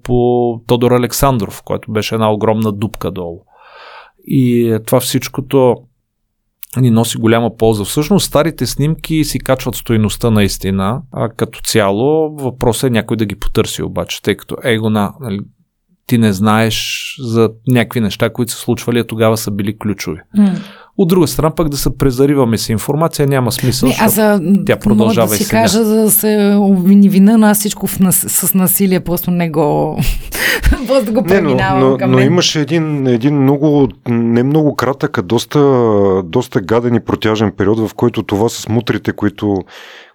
[0.02, 3.40] по Тодор Александров, който беше една огромна дупка долу.
[4.26, 5.76] И това всичкото
[6.76, 7.84] ни носи голяма полза.
[7.84, 13.36] Всъщност старите снимки си качват стоеността наистина, а като цяло въпросът е някой да ги
[13.36, 15.40] потърси обаче, тъй като егона, нали,
[16.06, 20.20] ти не знаеш за някакви неща, които са случвали, а тогава са били ключови.
[20.38, 20.58] Mm.
[20.98, 25.28] От друга страна пък да се презариваме с информация няма смисъл, не, а, тя продължава
[25.28, 25.62] да си и сега.
[25.62, 29.98] кажа да се обвини вина на всичко в нас, с насилие, просто не го
[30.86, 35.18] просто го преминавам не, но, към но, но имаше един, един много, не много кратък,
[35.18, 35.60] а доста,
[36.24, 39.58] доста гаден и протяжен период, в който това с мутрите, които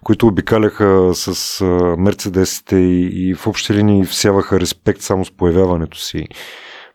[0.04, 1.64] които обикаляха с
[1.98, 6.26] мерцедесите и, и в общи линии всяваха респект само с появяването си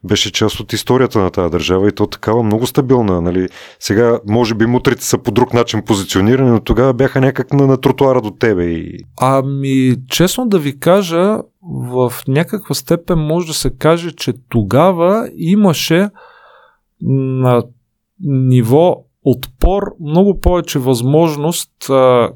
[0.04, 3.22] беше част от историята на тази държава и то такава много стабилна.
[3.22, 3.50] Нали?
[3.80, 7.78] Сега, може би, мутрите са по друг начин позиционирани, но тогава бяха някак на, на
[7.78, 8.64] тротуара до тебе.
[8.64, 9.00] И...
[9.22, 11.38] Ами, честно да ви кажа,
[11.92, 16.10] в някаква степен може да се каже, че тогава имаше
[17.02, 17.64] на
[18.20, 22.32] ниво отпор много повече възможност а,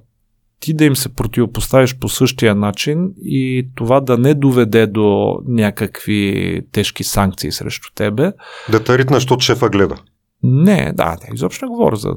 [0.61, 6.61] ти да им се противопоставиш по същия начин и това да не доведе до някакви
[6.71, 8.31] тежки санкции срещу тебе.
[8.71, 9.95] Да те ритна, защото шефа гледа.
[10.43, 12.09] Не, да, не, изобщо не говоря за,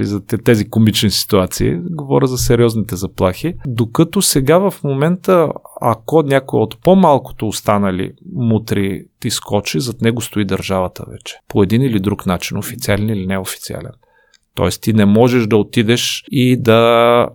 [0.00, 3.54] за тези комични ситуации, говоря за сериозните заплахи.
[3.66, 5.48] Докато сега в момента,
[5.80, 11.36] ако някой от по-малкото останали мутри ти скочи, зад него стои държавата вече.
[11.48, 13.92] По един или друг начин, официален или неофициален.
[14.54, 17.28] Тоест ти не можеш да отидеш и да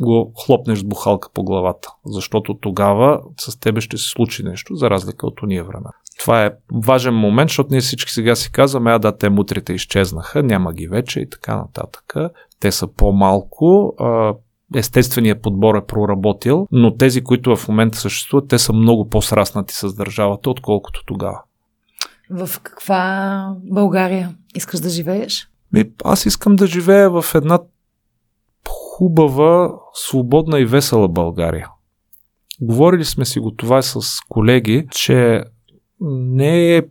[0.00, 4.90] го хлопнеш с бухалка по главата, защото тогава с тебе ще се случи нещо, за
[4.90, 5.86] разлика от уния време.
[6.18, 10.42] Това е важен момент, защото ние всички сега си казваме, а да, те мутрите изчезнаха,
[10.42, 12.14] няма ги вече и така нататък.
[12.60, 13.94] Те са по-малко,
[14.74, 19.94] естественият подбор е проработил, но тези, които в момента съществуват, те са много по-сраснати с
[19.94, 21.42] държавата, отколкото тогава.
[22.30, 25.48] В каква България искаш да живееш?
[25.72, 27.58] Ми, аз искам да живея в една
[29.00, 31.68] хубава, свободна и весела България.
[32.60, 35.44] Говорили сме си го това с колеги, че
[36.00, 36.82] не е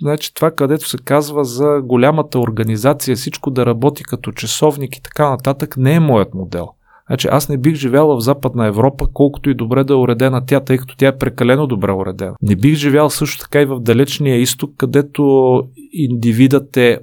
[0.00, 5.30] Значи това, където се казва за голямата организация, всичко да работи като часовник и така
[5.30, 6.68] нататък, не е моят модел.
[7.06, 10.60] Значи аз не бих живял в Западна Европа, колкото и добре да е уредена тя,
[10.60, 12.34] тъй като тя е прекалено добре уредена.
[12.42, 15.62] Не бих живял също така и в далечния изток, където
[15.92, 16.98] индивидът е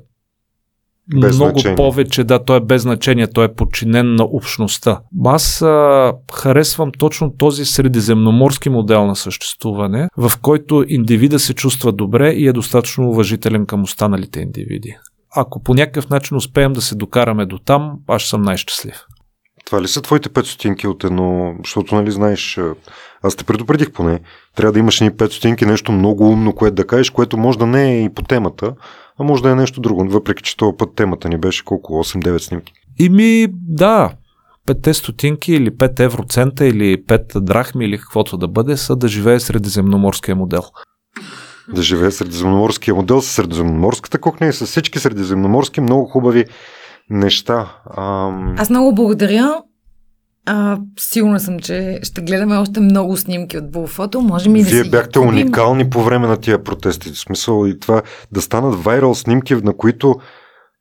[1.15, 1.75] Без много значение.
[1.75, 4.99] повече, да, той е без значение, той е подчинен на общността.
[5.25, 12.31] Аз а, харесвам точно този средиземноморски модел на съществуване, в който индивида се чувства добре
[12.31, 14.97] и е достатъчно уважителен към останалите индивиди.
[15.35, 19.05] Ако по някакъв начин успеем да се докараме до там, аз съм най-щастлив.
[19.65, 22.59] Това ли са твоите 5 стотинки от едно, защото нали знаеш,
[23.23, 24.19] аз те предупредих поне,
[24.55, 27.65] трябва да имаш ни 5 стотинки, нещо много умно, което да кажеш, което може да
[27.65, 28.73] не е и по темата,
[29.19, 32.37] а може да е нещо друго, въпреки че този път темата ни беше колко, 8-9
[32.37, 32.73] снимки.
[32.99, 34.11] И ми, да,
[34.67, 39.39] 5 стотинки или 5 евроцента или 5 драхми или каквото да бъде, са да живее
[39.39, 40.63] средиземноморския модел.
[41.75, 46.45] Да живее средиземноморския модел с средиземноморската кухня и с всички средиземноморски много хубави
[47.09, 47.71] неща.
[47.97, 48.55] Ам...
[48.57, 49.61] Аз много благодаря.
[50.49, 54.21] А, сигурна съм, че ще гледаме още много снимки от Булфото.
[54.21, 55.29] Можем и да Вие си бяхте купим.
[55.29, 57.09] уникални по време на тия протести.
[57.09, 60.15] В смисъл и това да станат вайрал снимки, на които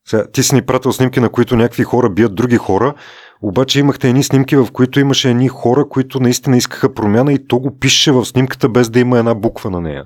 [0.09, 2.95] сега, ти си ни пратил снимки, на които някакви хора бият други хора,
[3.43, 7.59] обаче имахте едни снимки, в които имаше едни хора, които наистина искаха промяна и то
[7.59, 10.05] го пише в снимката без да има една буква на нея.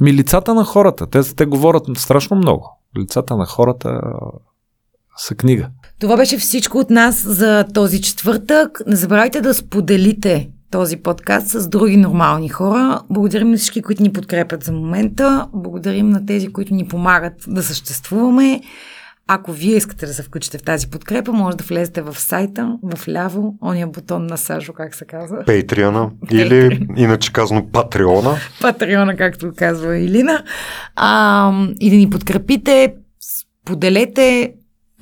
[0.00, 2.78] Ми лицата на хората, те, те говорят страшно много.
[2.98, 4.00] Лицата на хората
[5.16, 5.68] са книга.
[6.00, 8.82] Това беше всичко от нас за този четвъртък.
[8.86, 13.00] Не забравяйте да споделите този подкаст с други нормални хора.
[13.10, 15.48] Благодарим на всички, които ни подкрепят за момента.
[15.54, 18.60] Благодарим на тези, които ни помагат да съществуваме.
[19.26, 23.08] Ако вие искате да се включите в тази подкрепа, може да влезете в сайта, в
[23.08, 25.44] ляво, ония бутон на Сажо, как се казва.
[25.46, 28.36] Пейтриана или иначе казано Патреона.
[28.60, 30.42] Патреона, както казва Илина.
[30.96, 32.94] А, и да ни подкрепите,
[33.62, 34.52] споделете,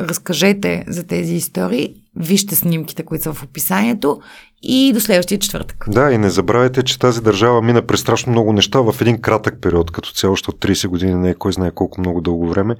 [0.08, 4.20] разкажете за тези истории, вижте снимките, които са в описанието
[4.62, 5.84] и до следващия четвъртък.
[5.88, 9.60] Да, и не забравяйте, че тази държава мина през страшно много неща в един кратък
[9.60, 12.76] период, като цяло, защото 30 години не е кой знае колко много дълго време,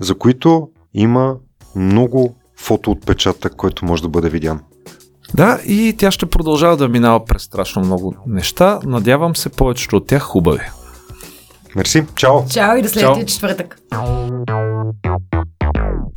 [0.00, 1.36] за които има
[1.76, 4.60] много фотоотпечатък, който може да бъде видян.
[5.34, 8.80] Да, и тя ще продължава да минава през страшно много неща.
[8.84, 10.64] Надявам се повечето от тях хубави.
[11.76, 12.48] Мерси, чао!
[12.48, 13.78] Чао и до следващия четвъртък.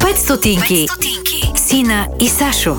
[0.04, 0.88] 5 стотинки.
[1.56, 2.76] Сина и Сашо.